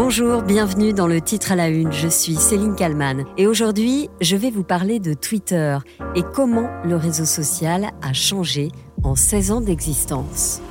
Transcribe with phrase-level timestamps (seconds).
[0.00, 1.90] Bonjour, bienvenue dans le titre à la une.
[1.90, 5.76] Je suis Céline Kalman et aujourd'hui, je vais vous parler de Twitter
[6.14, 8.70] et comment le réseau social a changé
[9.02, 10.62] en 16 ans d'existence.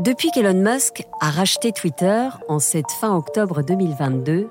[0.00, 4.50] Depuis qu'Elon Musk a racheté Twitter en cette fin octobre 2022,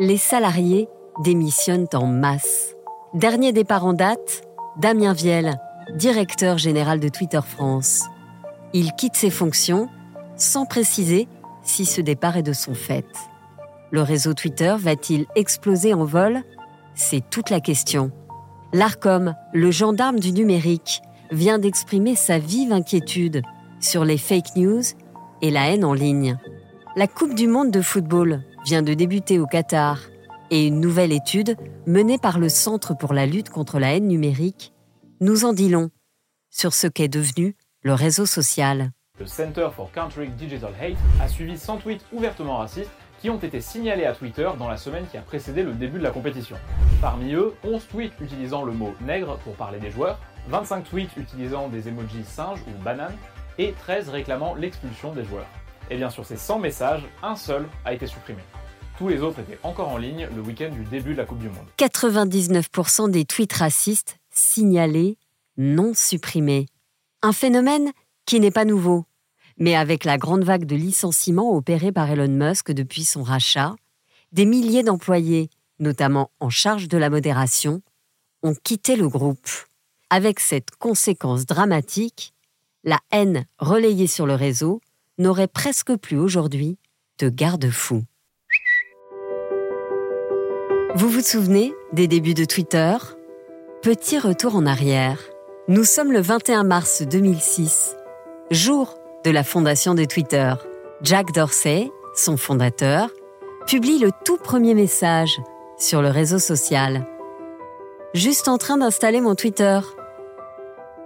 [0.00, 2.74] les salariés démissionnent en masse.
[3.14, 4.42] Dernier départ en date,
[4.78, 5.58] Damien Viel,
[5.94, 8.04] directeur général de Twitter France.
[8.72, 9.88] Il quitte ses fonctions
[10.36, 11.28] sans préciser
[11.62, 13.06] si ce départ est de son fait.
[13.90, 16.42] Le réseau Twitter va-t-il exploser en vol?
[16.94, 18.12] C'est toute la question.
[18.72, 21.02] L'ARCOM, le gendarme du numérique,
[21.32, 23.42] vient d'exprimer sa vive inquiétude
[23.80, 24.82] sur les fake news
[25.42, 26.38] et la haine en ligne.
[26.96, 29.98] La Coupe du Monde de football vient de débuter au Qatar
[30.50, 34.72] et une nouvelle étude menée par le Centre pour la lutte contre la haine numérique
[35.20, 35.90] nous en dit long
[36.50, 38.90] sur ce qu'est devenu le réseau social.
[39.18, 43.60] Le Center for Countering Digital Hate a suivi 100 tweets ouvertement racistes qui ont été
[43.60, 46.56] signalés à Twitter dans la semaine qui a précédé le début de la compétition.
[47.02, 51.68] Parmi eux, 11 tweets utilisant le mot nègre pour parler des joueurs, 25 tweets utilisant
[51.68, 53.16] des emojis singes ou bananes,
[53.58, 55.46] et 13 réclamant l'expulsion des joueurs.
[55.90, 58.40] Et bien sur ces 100 messages, un seul a été supprimé.
[59.00, 61.48] Tous les autres étaient encore en ligne le week-end du début de la Coupe du
[61.48, 61.64] Monde.
[61.78, 65.16] 99% des tweets racistes signalés,
[65.56, 66.66] non supprimés.
[67.22, 67.92] Un phénomène
[68.26, 69.06] qui n'est pas nouveau.
[69.56, 73.74] Mais avec la grande vague de licenciements opérés par Elon Musk depuis son rachat,
[74.32, 75.48] des milliers d'employés,
[75.78, 77.80] notamment en charge de la modération,
[78.42, 79.48] ont quitté le groupe.
[80.10, 82.34] Avec cette conséquence dramatique,
[82.84, 84.82] la haine relayée sur le réseau
[85.16, 86.76] n'aurait presque plus aujourd'hui
[87.18, 88.04] de garde-fou.
[90.96, 92.96] Vous vous souvenez des débuts de Twitter?
[93.80, 95.20] Petit retour en arrière.
[95.68, 97.96] Nous sommes le 21 mars 2006,
[98.50, 100.52] jour de la fondation de Twitter.
[101.02, 103.08] Jack Dorsey, son fondateur,
[103.68, 105.40] publie le tout premier message
[105.78, 107.06] sur le réseau social.
[108.12, 109.78] Juste en train d'installer mon Twitter.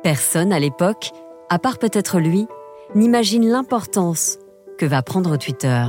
[0.02, 1.10] Personne à l'époque,
[1.50, 2.46] à part peut-être lui,
[2.94, 4.38] n'imagine l'importance
[4.78, 5.84] que va prendre Twitter.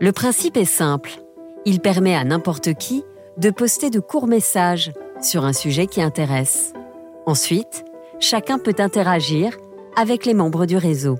[0.00, 1.10] Le principe est simple.
[1.66, 3.04] Il permet à n'importe qui
[3.38, 6.72] de poster de courts messages sur un sujet qui intéresse.
[7.26, 7.84] Ensuite,
[8.18, 9.56] chacun peut interagir
[9.96, 11.16] avec les membres du réseau.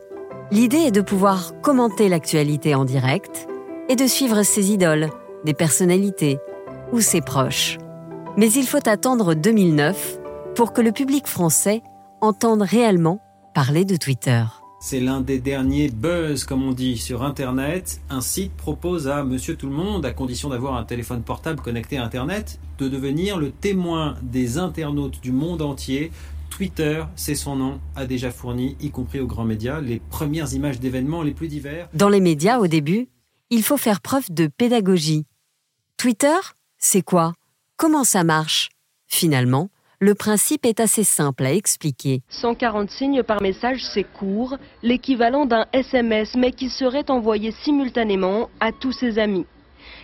[0.50, 3.48] L'idée est de pouvoir commenter l'actualité en direct
[3.88, 5.10] et de suivre ses idoles,
[5.44, 6.38] des personnalités
[6.92, 7.78] ou ses proches.
[8.36, 10.18] Mais il faut attendre 2009
[10.54, 11.82] pour que le public français
[12.20, 13.20] entende réellement
[13.54, 14.42] parler de Twitter.
[14.78, 18.00] C'est l'un des derniers buzz, comme on dit, sur Internet.
[18.10, 21.96] Un site propose à Monsieur Tout le Monde, à condition d'avoir un téléphone portable connecté
[21.96, 26.12] à Internet, de devenir le témoin des internautes du monde entier.
[26.50, 30.78] Twitter, c'est son nom, a déjà fourni, y compris aux grands médias, les premières images
[30.78, 31.88] d'événements les plus divers.
[31.94, 33.08] Dans les médias, au début,
[33.50, 35.24] il faut faire preuve de pédagogie.
[35.96, 36.36] Twitter,
[36.78, 37.32] c'est quoi?
[37.76, 38.68] Comment ça marche?
[39.06, 42.22] Finalement, le principe est assez simple à expliquer.
[42.28, 48.72] 140 signes par message, c'est court, l'équivalent d'un SMS, mais qui serait envoyé simultanément à
[48.72, 49.46] tous ses amis.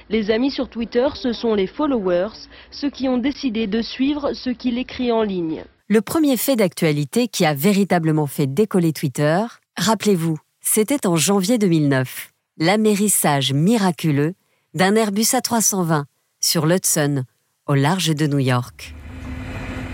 [0.08, 4.50] Les amis sur Twitter, ce sont les followers, ceux qui ont décidé de suivre ce
[4.50, 5.64] qu'il écrit en ligne.
[5.88, 9.44] Le premier fait d'actualité qui a véritablement fait décoller Twitter,
[9.76, 14.34] rappelez-vous, c'était en janvier 2009, l'amérissage miraculeux
[14.74, 16.04] d'un Airbus A320
[16.40, 17.24] sur l'Hudson,
[17.66, 18.94] au large de New York.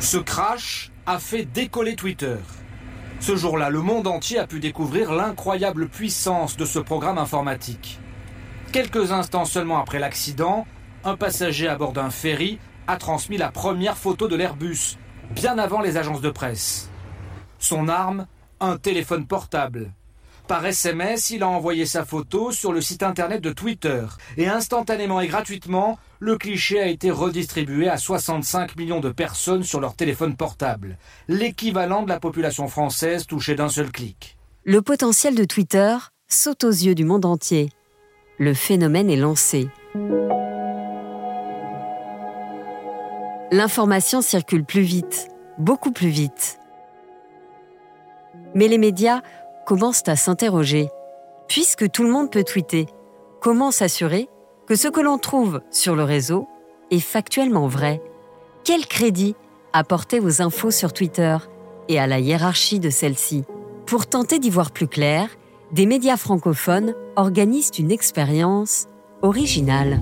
[0.00, 2.36] Ce crash a fait décoller Twitter.
[3.18, 7.98] Ce jour-là, le monde entier a pu découvrir l'incroyable puissance de ce programme informatique.
[8.72, 10.66] Quelques instants seulement après l'accident,
[11.04, 14.98] un passager à bord d'un ferry a transmis la première photo de l'Airbus,
[15.32, 16.90] bien avant les agences de presse.
[17.58, 18.26] Son arme,
[18.60, 19.92] un téléphone portable.
[20.48, 24.06] Par SMS, il a envoyé sa photo sur le site internet de Twitter
[24.38, 29.78] et instantanément et gratuitement, le cliché a été redistribué à 65 millions de personnes sur
[29.78, 30.96] leur téléphone portable,
[31.28, 34.38] l'équivalent de la population française touchée d'un seul clic.
[34.64, 35.94] Le potentiel de Twitter
[36.28, 37.68] saute aux yeux du monde entier.
[38.38, 39.68] Le phénomène est lancé.
[43.52, 45.28] L'information circule plus vite,
[45.58, 46.58] beaucoup plus vite.
[48.54, 49.20] Mais les médias
[49.68, 50.88] commencent à s'interroger.
[51.46, 52.86] Puisque tout le monde peut tweeter,
[53.42, 54.26] comment s'assurer
[54.66, 56.48] que ce que l'on trouve sur le réseau
[56.90, 58.00] est factuellement vrai?
[58.64, 59.36] Quel crédit
[59.74, 61.36] apporter aux infos sur Twitter
[61.88, 63.44] et à la hiérarchie de celle-ci?
[63.84, 65.28] Pour tenter d'y voir plus clair,
[65.70, 68.86] des médias francophones organisent une expérience
[69.20, 70.00] originale.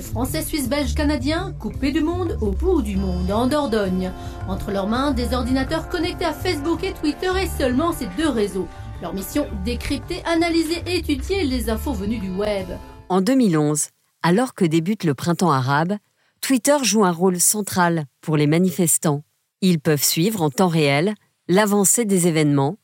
[0.00, 4.10] Français, suisses, belges, canadiens, coupés du monde au bout du monde, en Dordogne.
[4.48, 8.66] Entre leurs mains, des ordinateurs connectés à Facebook et Twitter et seulement ces deux réseaux.
[9.00, 12.66] Leur mission, décrypter, analyser et étudier les infos venues du web.
[13.08, 13.88] En 2011,
[14.22, 15.96] alors que débute le printemps arabe,
[16.40, 19.22] Twitter joue un rôle central pour les manifestants.
[19.60, 21.14] Ils peuvent suivre en temps réel
[21.46, 22.78] l'avancée des événements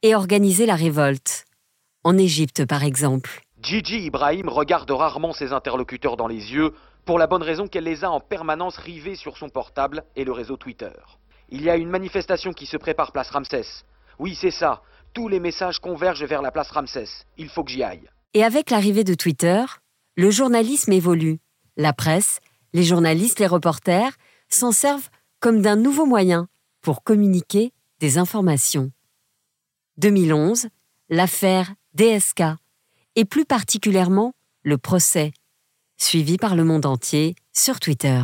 [0.00, 1.44] et organiser la révolte.
[2.04, 3.42] En Égypte, par exemple.
[3.62, 6.74] Gigi Ibrahim regarde rarement ses interlocuteurs dans les yeux,
[7.04, 10.32] pour la bonne raison qu'elle les a en permanence rivés sur son portable et le
[10.32, 10.90] réseau Twitter.
[11.48, 13.84] Il y a une manifestation qui se prépare place Ramsès.
[14.18, 14.82] Oui, c'est ça.
[15.12, 17.08] Tous les messages convergent vers la place Ramsès.
[17.38, 18.08] Il faut que j'y aille.
[18.34, 19.64] Et avec l'arrivée de Twitter,
[20.16, 21.38] le journalisme évolue.
[21.76, 22.40] La presse,
[22.72, 24.12] les journalistes, les reporters
[24.48, 26.48] s'en servent comme d'un nouveau moyen
[26.80, 28.90] pour communiquer des informations.
[29.98, 30.68] 2011,
[31.10, 32.42] l'affaire DSK
[33.16, 34.32] et plus particulièrement
[34.62, 35.32] le procès,
[35.96, 38.22] suivi par le monde entier sur Twitter.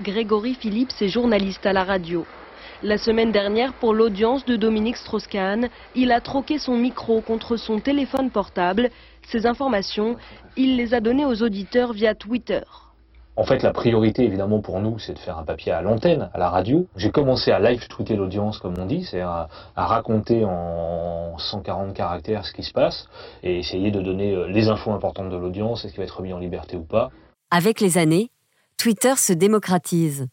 [0.00, 2.26] Grégory Philippe est journaliste à la radio.
[2.82, 7.80] La semaine dernière, pour l'audience de Dominique Strauss-Kahn, il a troqué son micro contre son
[7.80, 8.90] téléphone portable.
[9.28, 10.16] Ces informations,
[10.56, 12.62] il les a données aux auditeurs via Twitter.
[13.38, 16.38] En fait, la priorité, évidemment, pour nous, c'est de faire un papier à l'antenne, à
[16.38, 16.88] la radio.
[16.96, 21.94] J'ai commencé à live tweeter l'audience, comme on dit, c'est à, à, raconter en 140
[21.94, 23.08] caractères ce qui se passe
[23.44, 26.32] et essayer de donner euh, les infos importantes de l'audience, est-ce qu'il va être remis
[26.32, 27.12] en liberté ou pas.
[27.52, 28.32] Avec les années,
[28.76, 30.26] Twitter se démocratise.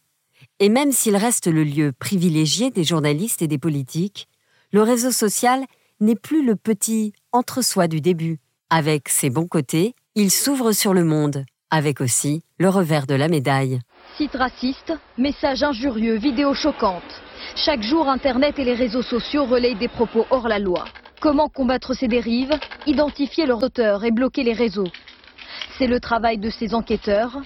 [0.58, 4.26] Et même s'il reste le lieu privilégié des journalistes et des politiques,
[4.72, 5.62] le réseau social
[6.00, 8.40] n'est plus le petit entre-soi du début.
[8.68, 13.28] Avec ses bons côtés, il s'ouvre sur le monde avec aussi le revers de la
[13.28, 13.80] médaille.
[14.16, 17.02] Site raciste, messages injurieux, vidéos choquantes.
[17.54, 20.84] Chaque jour, Internet et les réseaux sociaux relayent des propos hors la loi.
[21.20, 24.88] Comment combattre ces dérives Identifier leurs auteurs et bloquer les réseaux?
[25.78, 27.38] C'est le travail de ces enquêteurs.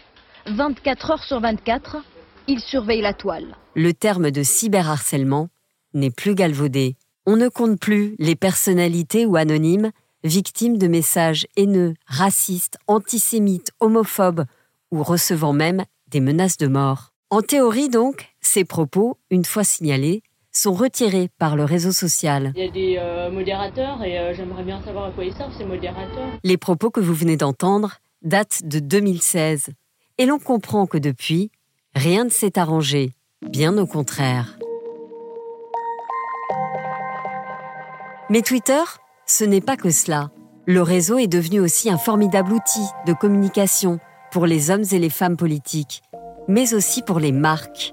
[0.46, 1.98] 24 heures sur 24,
[2.46, 3.56] ils surveillent la toile.
[3.74, 5.48] Le terme de cyberharcèlement
[5.92, 6.96] n'est plus galvaudé.
[7.26, 9.90] On ne compte plus les personnalités ou anonymes
[10.22, 14.44] victimes de messages haineux, racistes, antisémites, homophobes
[14.90, 17.12] ou recevant même des menaces de mort.
[17.30, 20.22] En théorie donc, ces propos, une fois signalés,
[20.52, 22.52] sont retirés par le réseau social.
[22.56, 25.56] Il y a des euh, modérateurs et euh, j'aimerais bien savoir à quoi ils servent
[25.56, 26.28] ces modérateurs.
[26.42, 29.68] Les propos que vous venez d'entendre datent de 2016
[30.18, 31.50] et l'on comprend que depuis,
[31.94, 33.12] rien ne s'est arrangé,
[33.48, 34.58] bien au contraire.
[38.28, 38.82] Mais Twitter,
[39.26, 40.30] ce n'est pas que cela.
[40.66, 43.98] Le réseau est devenu aussi un formidable outil de communication
[44.32, 46.02] pour les hommes et les femmes politiques,
[46.48, 47.92] mais aussi pour les marques.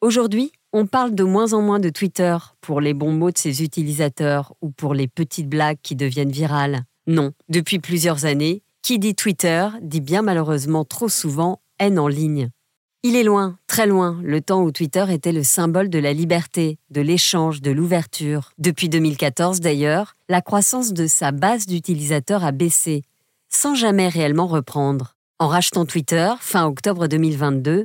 [0.00, 3.62] Aujourd'hui, on parle de moins en moins de Twitter pour les bons mots de ses
[3.62, 6.84] utilisateurs ou pour les petites blagues qui deviennent virales.
[7.06, 12.50] Non, depuis plusieurs années, qui dit Twitter dit bien malheureusement trop souvent haine en ligne.
[13.06, 16.78] Il est loin, très loin, le temps où Twitter était le symbole de la liberté,
[16.88, 18.52] de l'échange, de l'ouverture.
[18.56, 23.02] Depuis 2014 d'ailleurs, la croissance de sa base d'utilisateurs a baissé,
[23.50, 25.16] sans jamais réellement reprendre.
[25.38, 27.84] En rachetant Twitter, fin octobre 2022,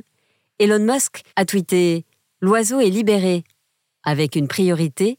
[0.58, 2.06] Elon Musk a tweeté
[2.40, 3.44] L'oiseau est libéré,
[4.02, 5.18] avec une priorité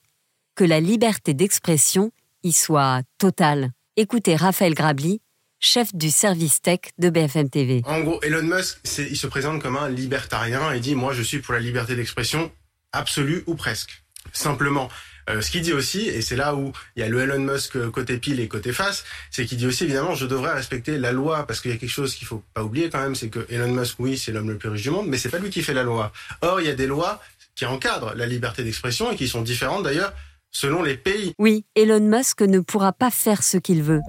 [0.56, 2.10] que la liberté d'expression
[2.42, 3.70] y soit totale.
[3.98, 5.22] Écoutez Raphaël Grabli,
[5.62, 7.82] chef du service tech de BFM TV.
[7.86, 11.40] En gros, Elon Musk, il se présente comme un libertarien et dit moi je suis
[11.40, 12.52] pour la liberté d'expression
[12.92, 14.04] absolue ou presque.
[14.34, 14.90] Simplement.
[15.30, 17.78] Euh, ce qu'il dit aussi, et c'est là où il y a le Elon Musk
[17.92, 21.46] côté pile et côté face, c'est qu'il dit aussi évidemment je devrais respecter la loi
[21.46, 23.72] parce qu'il y a quelque chose qu'il faut pas oublier quand même, c'est que Elon
[23.72, 25.76] Musk oui c'est l'homme le plus riche du monde, mais c'est pas lui qui fait
[25.76, 26.12] la loi.
[26.42, 27.22] Or il y a des lois
[27.56, 30.12] qui encadrent la liberté d'expression et qui sont différentes d'ailleurs
[30.50, 31.34] selon les pays.
[31.38, 34.02] Oui, Elon Musk ne pourra pas faire ce qu'il veut.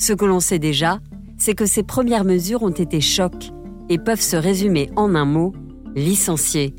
[0.00, 0.98] Ce que l'on sait déjà,
[1.36, 3.50] c'est que ces premières mesures ont été chocs
[3.90, 5.52] et peuvent se résumer en un mot,
[5.94, 6.74] licencier.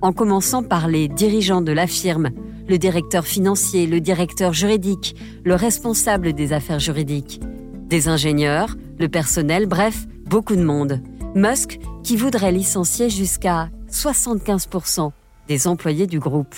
[0.00, 2.30] En commençant par les dirigeants de la firme,
[2.66, 5.14] le directeur financier, le directeur juridique,
[5.44, 7.40] le responsable des affaires juridiques,
[7.88, 11.02] des ingénieurs, le personnel, bref, beaucoup de monde.
[11.34, 15.10] Musk qui voudrait licencier jusqu'à 75%
[15.46, 16.54] des employés du groupe.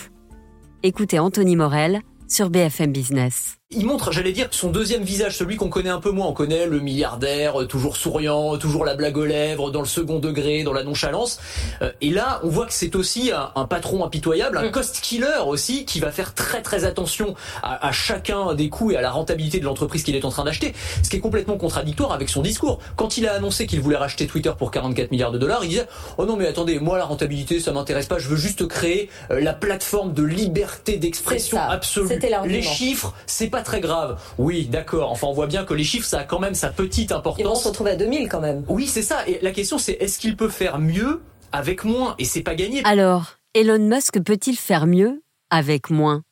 [0.84, 5.68] Écoutez Anthony Morel sur BFM Business il montre, j'allais dire, son deuxième visage, celui qu'on
[5.68, 6.26] connaît un peu moins.
[6.26, 10.18] On connaît le milliardaire, euh, toujours souriant, toujours la blague aux lèvres, dans le second
[10.18, 11.40] degré, dans la nonchalance.
[11.82, 14.70] Euh, et là, on voit que c'est aussi un, patron impitoyable, un mm.
[14.70, 19.00] cost killer aussi, qui va faire très très attention à, chacun des coûts et à
[19.00, 20.74] la rentabilité de l'entreprise qu'il est en train d'acheter.
[21.02, 22.78] Ce qui est complètement contradictoire avec son discours.
[22.96, 25.86] Quand il a annoncé qu'il voulait racheter Twitter pour 44 milliards de dollars, il disait
[26.18, 29.40] "Oh non mais attendez, moi la rentabilité ça m'intéresse pas, je veux juste créer euh,
[29.40, 32.18] la plateforme de liberté d'expression absolue.
[32.46, 34.20] Les chiffres, c'est pas très grave.
[34.38, 35.10] Oui, d'accord.
[35.10, 37.40] Enfin, on voit bien que les chiffres, ça a quand même sa petite importance.
[37.40, 38.64] Ils vont se retrouver à 2000 quand même.
[38.68, 39.26] Oui, c'est ça.
[39.28, 42.14] Et la question, c'est est-ce qu'il peut faire mieux avec moins?
[42.18, 42.82] Et c'est pas gagné.
[42.84, 46.22] Alors, Elon Musk peut-il faire mieux avec moins?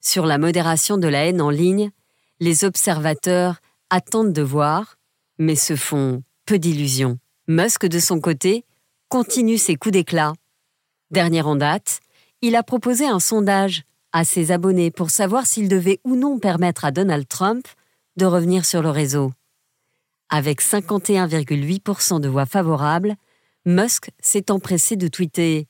[0.00, 1.90] Sur la modération de la haine en ligne,
[2.40, 3.56] les observateurs
[3.90, 4.96] attendent de voir,
[5.38, 7.18] mais se font peu d'illusions.
[7.48, 8.64] Musk, de son côté,
[9.08, 10.32] continue ses coups d'éclat.
[11.10, 12.00] Dernière en date,
[12.40, 16.84] il a proposé un sondage à ses abonnés pour savoir s'il devait ou non permettre
[16.84, 17.66] à Donald Trump
[18.16, 19.32] de revenir sur le réseau.
[20.28, 23.16] Avec 51,8% de voix favorables,
[23.64, 25.68] Musk s'est empressé de tweeter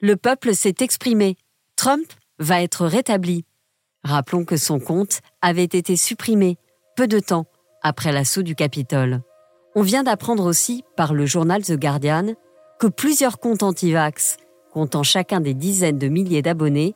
[0.00, 1.36] Le peuple s'est exprimé.
[1.76, 2.06] Trump
[2.38, 3.44] va être rétabli.
[4.02, 6.58] Rappelons que son compte avait été supprimé
[6.96, 7.46] peu de temps
[7.82, 9.22] après l'assaut du Capitole.
[9.74, 12.34] On vient d'apprendre aussi par le journal The Guardian
[12.78, 14.36] que plusieurs comptes anti-vax,
[14.72, 16.94] comptant chacun des dizaines de milliers d'abonnés,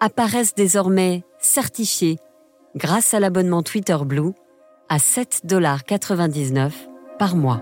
[0.00, 2.18] apparaissent désormais certifiés
[2.74, 4.32] grâce à l'abonnement Twitter Blue
[4.88, 6.72] à 7,99$
[7.18, 7.60] par mois.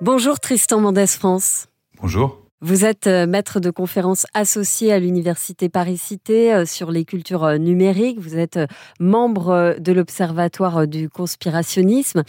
[0.00, 1.68] Bonjour Tristan Mendès France.
[2.00, 2.45] Bonjour.
[2.62, 7.58] Vous êtes euh, maître de conférences associé à l'Université Paris-Cité euh, sur les cultures euh,
[7.58, 8.18] numériques.
[8.18, 8.58] Vous êtes
[8.98, 12.22] membre de l'Observatoire du conspirationnisme.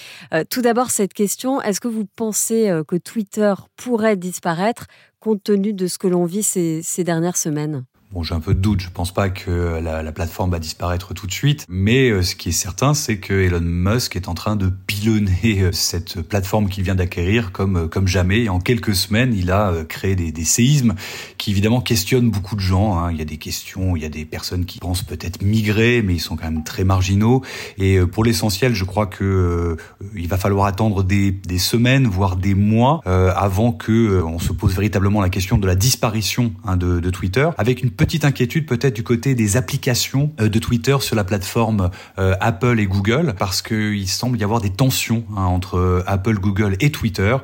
[0.49, 4.87] Tout d'abord, cette question, est-ce que vous pensez que Twitter pourrait disparaître
[5.19, 7.85] compte tenu de ce que l'on vit ces, ces dernières semaines?
[8.13, 8.79] Bon, j'ai un peu de doute.
[8.79, 11.65] Je pense pas que la, la, plateforme va disparaître tout de suite.
[11.67, 15.59] Mais euh, ce qui est certain, c'est que Elon Musk est en train de pilonner
[15.59, 18.43] euh, cette plateforme qu'il vient d'acquérir comme euh, comme jamais.
[18.43, 20.95] Et en quelques semaines, il a créé des, des séismes
[21.37, 22.97] qui évidemment questionnent beaucoup de gens.
[22.97, 23.11] Hein.
[23.11, 26.13] Il y a des questions, il y a des personnes qui pensent peut-être migrer, mais
[26.13, 27.43] ils sont quand même très marginaux.
[27.77, 29.75] Et pour l'essentiel, je crois que
[30.15, 34.73] il va falloir attendre des, des semaines, voire des mois, avant que on se pose
[34.73, 38.95] véritablement la question de la disparition hein, de, de Twitter, avec une petite inquiétude peut-être
[38.95, 41.89] du côté des applications euh, de Twitter sur la plateforme
[42.19, 46.39] euh, Apple et Google, parce qu'il semble y avoir des tensions hein, entre euh, Apple,
[46.39, 47.35] Google et Twitter.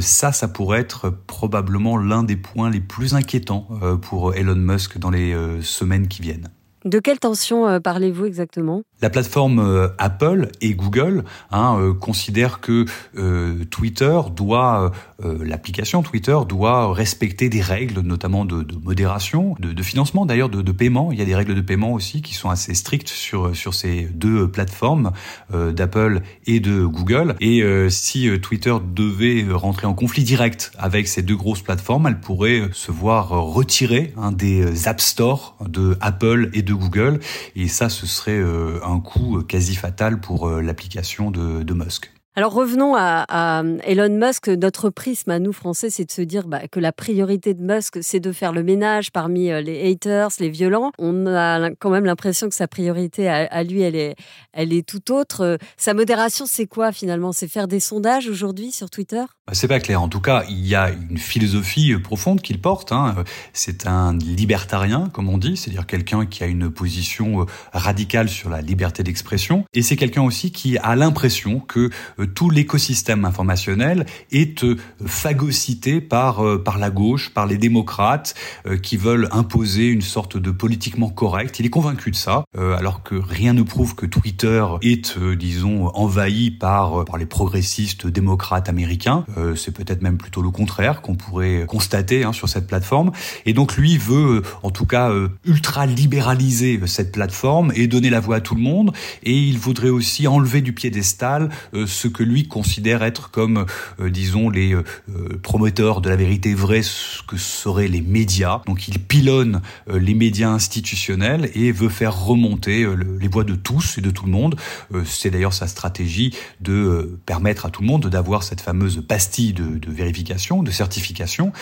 [0.00, 3.68] ça, ça pourrait être probablement l'un des points les plus inquiétants
[4.02, 6.48] pour Elon Musk dans les semaines qui viennent.
[6.88, 8.82] De quelle tension parlez-vous exactement?
[9.00, 12.84] La plateforme euh, Apple et Google hein, euh, considèrent que
[13.16, 14.90] euh, Twitter doit,
[15.22, 21.12] l'application Twitter doit respecter des règles, notamment de, modération, de, financement d'ailleurs, de, de, paiement.
[21.12, 24.08] Il y a des règles de paiement aussi qui sont assez strictes sur sur ces
[24.12, 25.12] deux plateformes
[25.52, 27.34] d'Apple et de Google.
[27.40, 32.68] Et si Twitter devait rentrer en conflit direct avec ces deux grosses plateformes, elle pourrait
[32.72, 37.20] se voir retirer hein, des App Store de Apple et de Google.
[37.56, 38.40] Et ça, ce serait
[38.82, 42.10] un coût quasi fatal pour euh, l'application de, de Musk.
[42.38, 44.46] Alors revenons à, Elon Musk.
[44.46, 47.98] Notre prisme à nous Français, c'est de se dire bah, que la priorité de Musk,
[48.00, 50.92] c'est de faire le ménage parmi euh, les haters, les violents.
[51.00, 54.14] On a quand même l'impression que sa priorité à, lui, elle est,
[54.52, 55.40] elle est tout autre.
[55.40, 57.32] Euh, sa modération, c'est quoi finalement?
[57.32, 59.24] C'est faire des sondages aujourd'hui sur Twitter?
[59.48, 60.00] Bah, C'est pas clair.
[60.00, 62.92] En tout cas, il y a une philosophie euh, profonde qu'il porte.
[62.92, 63.16] Hein.
[63.52, 68.60] C'est un libertarien, comme on dit, c'est-à-dire quelqu'un qui a une position radicale sur la
[68.60, 69.64] liberté d'expression.
[69.74, 71.90] Et c'est quelqu'un aussi qui a l'impression que
[72.34, 78.34] tout l'écosystème informationnel est euh, phagocyté par euh, par la gauche, par les démocrates
[78.66, 81.58] euh, qui veulent imposer une sorte de politiquement correct.
[81.58, 86.50] Il est convaincu de ça, alors que rien ne prouve que Twitter est, disons, envahi
[86.50, 89.24] par par les progressistes démocrates américains.
[89.56, 93.12] C'est peut-être même plutôt le contraire qu'on pourrait constater hein, sur cette plateforme.
[93.46, 95.12] Et donc lui veut, en tout cas,
[95.44, 98.92] ultra libéraliser cette plateforme et donner la voix à tout le monde.
[99.22, 103.66] Et il voudrait aussi enlever du piédestal ce que lui considère être comme,
[104.00, 108.62] euh, disons, les euh, euh, promoteurs de la vérité vraie, ce que seraient les médias.
[108.66, 112.86] Donc il pilonne les médias institutionnels et veut faire remonter
[113.20, 114.56] les voix de tous et de tout le monde.
[115.04, 119.90] C'est d'ailleurs sa stratégie de permettre à tout le monde d'avoir cette fameuse pastille de,
[119.90, 121.52] vérification, de certification,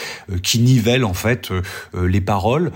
[0.43, 1.53] qui nivelle en fait
[1.95, 2.73] les paroles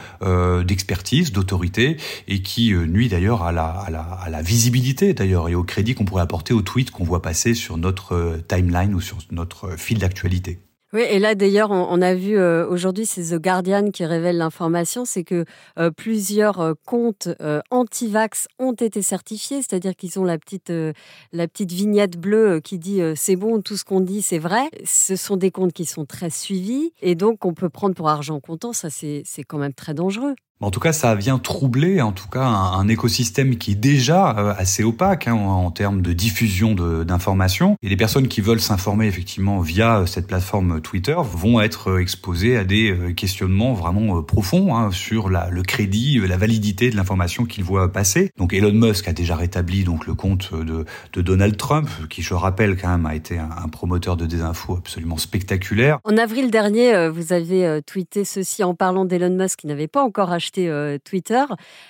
[0.65, 1.97] d'expertise, d'autorité,
[2.29, 5.95] et qui nuit d'ailleurs à la, à, la, à la visibilité d'ailleurs et au crédit
[5.95, 9.71] qu'on pourrait apporter aux tweets qu'on voit passer sur notre euh, timeline ou sur notre
[9.71, 10.59] euh, fil d'actualité.
[10.93, 15.05] Oui, et là d'ailleurs, on, a vu euh, aujourd'hui, c'est The Guardian qui révèle l'information,
[15.05, 15.45] c'est que
[15.97, 17.29] plusieurs comptes
[17.71, 20.73] anti-vax ont été certifiés, c'est-à-dire qu'ils ont la petite,
[21.33, 24.69] la petite vignette bleue qui dit c'est bon, tout ce qu'on dit c'est vrai.
[24.85, 28.41] Ce sont des comptes qui sont très suivis, et donc on peut prendre pour argent
[28.41, 30.35] comptant, ça c'est quand même très dangereux.
[30.63, 34.53] En tout cas, ça vient troubler, en tout cas, un, écosystème qui est déjà euh,
[34.59, 37.77] assez opaque hein, en, termes de diffusion d'informations.
[37.83, 42.65] Et les personnes qui veulent s'informer effectivement via cette plateforme Twitter vont être exposées à
[42.65, 48.31] des questionnements vraiment profonds hein, sur le crédit, la validité de l'information qu'ils voient passer.
[48.37, 52.35] Donc Elon Musk a déjà rétabli donc le compte de, de Donald Trump, qui je
[52.35, 56.01] rappelle quand même a été un, promoteur de désinfo absolument spectaculaire.
[56.05, 60.33] En avril dernier, vous avez tweeté ceci en parlant d'Elon Musk qui n'avait pas encore
[60.33, 61.45] acheté Twitter.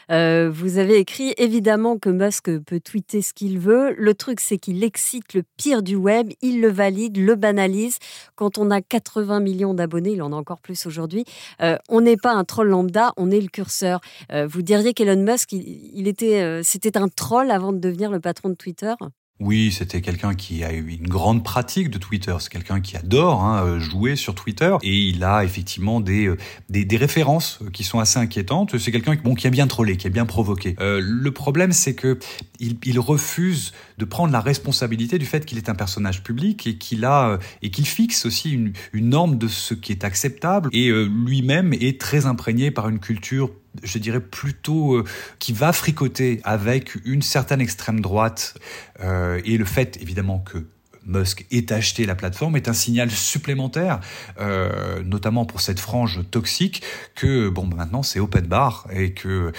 [0.09, 3.95] Vous avez écrit évidemment que Musk peut tweeter ce qu'il veut.
[3.97, 7.99] Le truc, c'est qu'il excite le pire du web, il le valide, le banalise.
[8.35, 11.25] Quand on a 80 millions d'abonnés, il en a encore plus aujourd'hui,
[11.89, 14.01] on n'est pas un troll lambda, on est le curseur.
[14.33, 18.55] vous diriez qu'Elon Musk, il était, c'était un troll avant de devenir le patron de
[18.55, 18.95] Twitter?
[19.41, 22.37] Oui, c'était quelqu'un qui a eu une grande pratique de Twitter.
[22.41, 26.37] C'est quelqu'un qui adore hein, euh, jouer sur Twitter et il a effectivement des, euh,
[26.69, 28.77] des, des références qui sont assez inquiétantes.
[28.77, 30.77] C'est quelqu'un bon, qui a bien trollé, qui a bien provoqué.
[30.81, 32.19] Euh, le problème, c'est que
[32.59, 36.77] il, il, refuse de prendre la responsabilité du fait qu'il est un personnage public et
[36.77, 40.69] qu'il a et qu'il fixe aussi une, une norme de ce qui est acceptable.
[40.73, 43.51] Et lui-même est très imprégné par une culture
[43.83, 45.05] je dirais plutôt euh,
[45.39, 48.55] qui va fricoter avec une certaine extrême droite
[49.01, 50.67] euh, et le fait évidemment que
[51.07, 54.01] Musk ait acheté la plateforme est un signal supplémentaire,
[54.39, 56.83] euh, notamment pour cette frange toxique,
[57.15, 59.51] que bon maintenant c'est open bar et que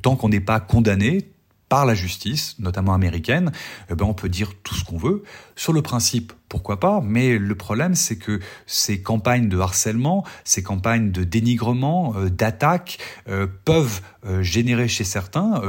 [0.00, 1.28] tant qu'on n'est pas condamné,
[1.70, 3.52] par la justice, notamment américaine,
[3.90, 5.22] eh ben on peut dire tout ce qu'on veut.
[5.54, 10.64] Sur le principe, pourquoi pas, mais le problème c'est que ces campagnes de harcèlement, ces
[10.64, 12.98] campagnes de dénigrement, euh, d'attaque,
[13.28, 15.62] euh, peuvent euh, générer chez certains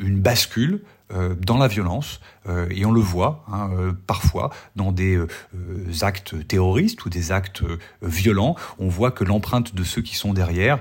[0.00, 0.82] une bascule
[1.40, 2.20] dans la violence,
[2.70, 3.70] et on le voit hein,
[4.06, 5.18] parfois dans des
[6.00, 7.62] actes terroristes ou des actes
[8.02, 8.56] violents.
[8.78, 10.80] On voit que l'empreinte de ceux qui sont derrière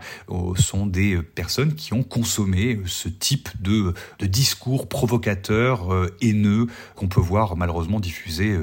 [0.56, 5.90] sont des personnes qui ont consommé ce type de, de discours provocateurs,
[6.22, 8.58] haineux, qu'on peut voir malheureusement diffusés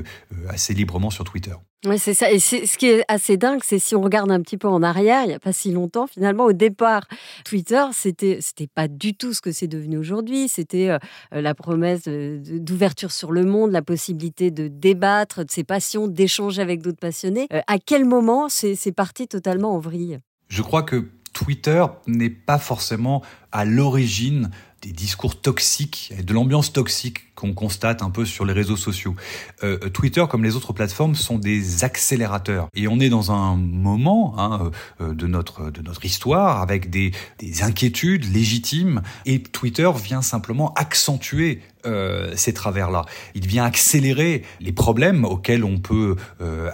[0.48, 1.54] assez librement sur Twitter.
[1.86, 2.32] Oui, c'est ça.
[2.32, 5.22] Et ce qui est assez dingue, c'est si on regarde un petit peu en arrière,
[5.22, 7.06] il n'y a pas si longtemps, finalement, au départ,
[7.44, 10.48] Twitter, c'était c'était pas du tout ce que c'est devenu aujourd'hui.
[10.48, 10.98] C'était euh,
[11.30, 16.82] la promesse d'ouverture sur le monde, la possibilité de débattre de ses passions, d'échanger avec
[16.82, 17.46] d'autres passionnés.
[17.52, 20.18] Euh, à quel moment c'est parti totalement en vrille?
[20.48, 24.50] Je crois que Twitter n'est pas forcément à l'origine
[24.82, 29.14] des discours toxiques et de l'ambiance toxique qu'on constate un peu sur les réseaux sociaux.
[29.62, 32.68] Euh, Twitter, comme les autres plateformes, sont des accélérateurs.
[32.74, 37.12] Et on est dans un moment hein, euh, de notre de notre histoire avec des,
[37.38, 39.02] des inquiétudes légitimes.
[39.24, 43.04] Et Twitter vient simplement accentuer euh, ces travers-là.
[43.36, 46.16] Il vient accélérer les problèmes auxquels on peut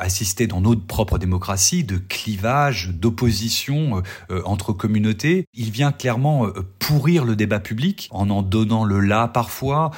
[0.00, 4.02] assister dans notre propre démocratie, de clivage, d'opposition
[4.44, 5.46] entre communautés.
[5.52, 6.46] Il vient clairement
[6.78, 9.90] pourrir le débat public en en donnant le là parfois,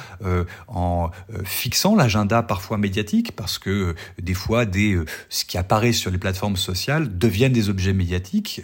[0.67, 1.09] en
[1.43, 6.57] fixant l'agenda parfois médiatique, parce que des fois, des, ce qui apparaît sur les plateformes
[6.57, 8.61] sociales deviennent des objets médiatiques,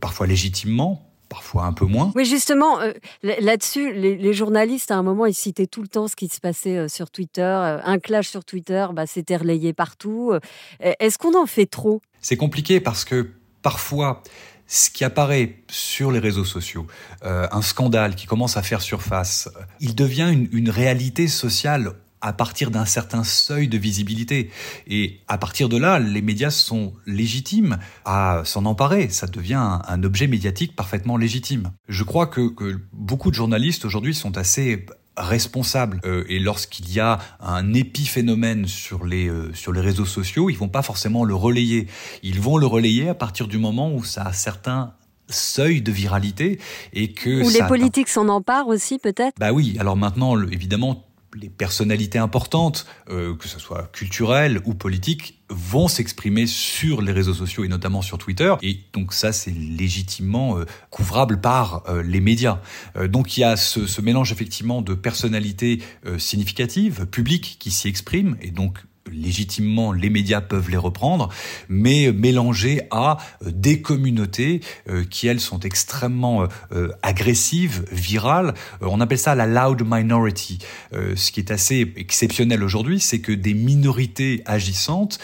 [0.00, 2.12] parfois légitimement, parfois un peu moins.
[2.14, 6.16] Oui, justement, euh, là-dessus, les, journalistes, à un moment, ils citaient tout le temps ce
[6.16, 7.42] qui se passait euh, sur Twitter.
[7.42, 10.32] Euh, un clash sur Twitter, bah, c'était relayé partout.
[10.80, 12.00] Est-ce qu'on en fait trop?
[12.20, 13.30] C'est compliqué parce que
[13.62, 14.22] parfois,
[14.66, 16.86] ce qui apparaît sur les réseaux sociaux,
[17.22, 19.48] un scandale qui commence à faire surface,
[19.80, 24.50] il devient une, une réalité sociale à partir d'un certain seuil de visibilité.
[24.88, 29.08] Et à partir de là, les médias sont légitimes à s'en emparer.
[29.10, 31.70] Ça devient un, objet médiatique parfaitement légitime.
[31.88, 32.52] Je crois que,
[32.92, 39.04] beaucoup de journalistes aujourd'hui sont assez responsables euh, et lorsqu'il y a un épiphénomène sur
[39.04, 41.86] les euh, sur les réseaux sociaux, ils vont pas forcément le relayer.
[42.22, 44.92] Ils vont le relayer à partir du moment où ça a certains
[45.28, 46.60] seuil de viralité
[46.92, 49.34] et que Ou les politiques s'en emparent aussi peut-être?
[49.38, 55.35] Bah oui, alors maintenant évidemment les personnalités importantes, euh, que ce soit culturelles ou politiques,
[55.48, 58.54] vont s'exprimer sur les réseaux sociaux et notamment sur Twitter.
[58.62, 62.60] Et donc ça, c'est légitimement euh, couvrable par euh, les médias.
[63.08, 65.82] donc il y a ce, ce, mélange effectivement de personnalités
[66.18, 68.78] significatives, publiques, qui s'y expriment et donc
[69.12, 71.28] légitimement les médias peuvent les reprendre,
[71.68, 78.54] mais mélangés à euh, des communautés euh, qui elles sont extrêmement euh, agressives, virales.
[78.80, 80.58] on appelle ça la loud minority.
[80.92, 85.18] ce qui est assez exceptionnel aujourd'hui, c'est que des minorités agissantes,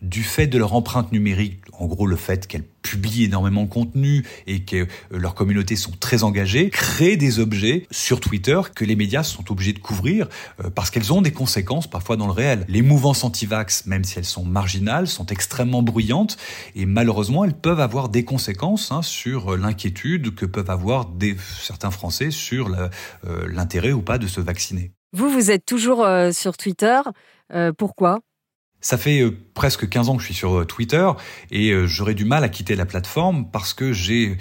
[0.00, 4.22] du fait de leur empreinte numérique, en gros le fait qu'elles publient énormément de contenu
[4.46, 8.96] et que euh, leurs communautés sont très engagées, créent des objets sur Twitter que les
[8.96, 10.28] médias sont obligés de couvrir
[10.62, 12.66] euh, parce qu'elles ont des conséquences parfois dans le réel.
[12.68, 16.36] Les mouvances anti-vax, même si elles sont marginales, sont extrêmement bruyantes
[16.74, 21.08] et malheureusement elles peuvent avoir des conséquences hein, sur l'inquiétude que peuvent avoir
[21.62, 22.68] certains Français sur
[23.46, 24.92] l'intérêt ou pas de se vacciner.
[25.14, 27.00] Vous, vous êtes toujours sur Twitter.
[27.78, 28.20] pourquoi?
[28.82, 31.08] Ça fait euh, presque 15 ans que je suis sur euh, Twitter
[31.50, 34.36] et euh, j'aurais du mal à quitter la plateforme parce que j'ai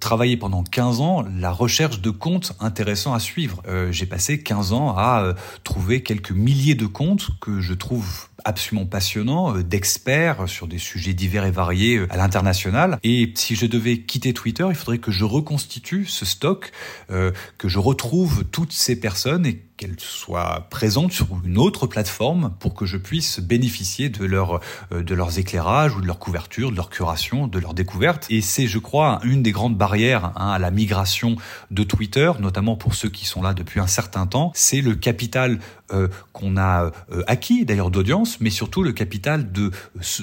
[0.00, 3.62] travaillé pendant 15 ans la recherche de comptes intéressants à suivre.
[3.90, 9.58] j'ai passé 15 ans à trouver quelques milliers de comptes que je trouve absolument passionnants,
[9.58, 12.98] d'experts sur des sujets divers et variés à l'international.
[13.02, 16.72] Et si je devais quitter Twitter, il faudrait que je reconstitue ce stock,
[17.08, 22.74] que je retrouve toutes ces personnes et qu'elles soient présentes sur une autre plateforme pour
[22.74, 24.60] que je puisse bénéficier de, leur,
[24.92, 28.26] euh, de leurs éclairages ou de leur couverture, de leur curation, de leur découverte.
[28.30, 31.36] Et c'est, je crois, une des grandes barrières hein, à la migration
[31.70, 35.58] de Twitter, notamment pour ceux qui sont là depuis un certain temps, c'est le capital
[35.92, 39.70] euh, qu'on a euh, acquis, d'ailleurs d'audience, mais surtout le capital de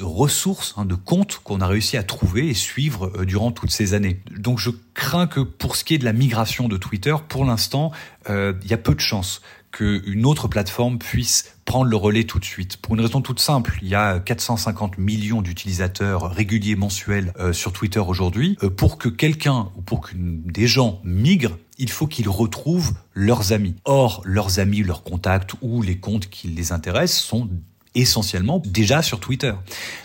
[0.01, 4.21] ressources, hein, de comptes qu'on a réussi à trouver et suivre durant toutes ces années.
[4.37, 7.91] Donc je crains que pour ce qui est de la migration de Twitter, pour l'instant,
[8.29, 12.45] il y a peu de chances qu'une autre plateforme puisse prendre le relais tout de
[12.45, 12.77] suite.
[12.77, 17.71] Pour une raison toute simple, il y a 450 millions d'utilisateurs réguliers mensuels euh, sur
[17.71, 18.57] Twitter aujourd'hui.
[18.63, 23.53] Euh, pour que quelqu'un ou pour que des gens migrent, il faut qu'ils retrouvent leurs
[23.53, 23.75] amis.
[23.85, 27.49] Or, leurs amis, leurs contacts ou les comptes qui les intéressent sont
[27.95, 29.53] essentiellement déjà sur Twitter.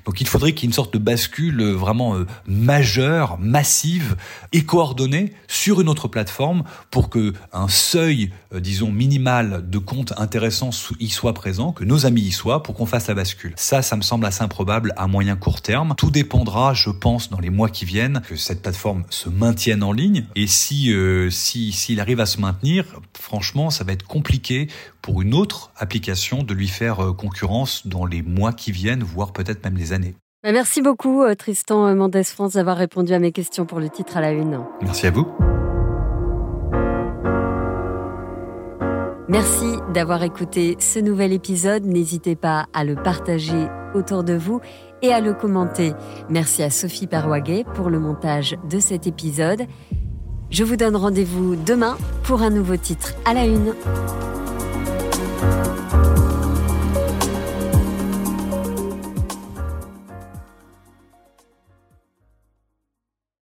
[0.04, 4.16] Donc il faudrait qu'il y ait une sorte de bascule vraiment euh, majeure, massive
[4.52, 10.12] et coordonnée sur une autre plateforme pour que un seuil, euh, disons minimal de comptes
[10.16, 13.52] intéressants y soit présent, que nos amis y soient, pour qu'on fasse la bascule.
[13.56, 15.94] Ça, ça me semble assez improbable à moyen court terme.
[15.96, 19.92] Tout dépendra, je pense, dans les mois qui viennent, que cette plateforme se maintienne en
[19.92, 20.26] ligne.
[20.34, 22.84] Et si euh, si s'il arrive à se maintenir,
[23.18, 24.68] franchement, ça va être compliqué
[25.02, 29.64] pour une autre application de lui faire concurrence dans les mois qui viennent, voire peut-être
[29.64, 30.14] même les années.
[30.42, 34.16] Bah, merci beaucoup euh, Tristan Mendes France d'avoir répondu à mes questions pour le titre
[34.16, 34.60] à la une.
[34.80, 35.26] Merci à vous.
[39.28, 41.84] Merci d'avoir écouté ce nouvel épisode.
[41.84, 44.60] N'hésitez pas à le partager autour de vous
[45.02, 45.94] et à le commenter.
[46.30, 49.66] Merci à Sophie Perwaguet pour le montage de cet épisode.
[50.50, 53.74] Je vous donne rendez-vous demain pour un nouveau titre à la une.